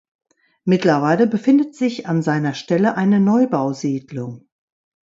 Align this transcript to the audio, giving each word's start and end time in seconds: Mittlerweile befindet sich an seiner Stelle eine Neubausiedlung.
Mittlerweile 0.63 1.27
befindet 1.27 1.75
sich 1.75 2.07
an 2.07 2.23
seiner 2.23 2.55
Stelle 2.55 2.97
eine 2.97 3.19
Neubausiedlung. 3.19 4.47